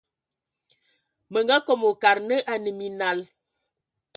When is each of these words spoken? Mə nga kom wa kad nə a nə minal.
Mə 1.31 1.39
nga 1.45 1.57
kom 1.65 1.81
wa 1.87 1.93
kad 2.03 2.17
nə 2.29 2.37
a 2.51 2.53
nə 2.63 2.71
minal. 2.79 3.19